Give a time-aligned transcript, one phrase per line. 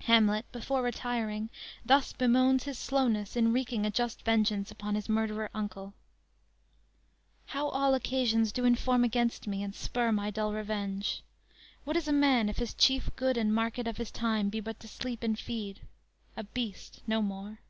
[0.06, 1.50] "_Hamlet before retiring
[1.86, 5.94] thus bemoans his slowness in wreaking a just vengeance upon his murderer uncle:
[7.48, 11.22] _"How all occasions do inform against me, And spur my dull revenge!
[11.84, 14.80] What is a man, If his chief good and market of his time Be but
[14.80, 15.82] to sleep and feed?
[16.36, 17.60] a beast, no more.